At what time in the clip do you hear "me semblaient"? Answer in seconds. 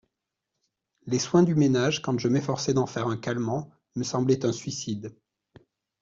3.95-4.47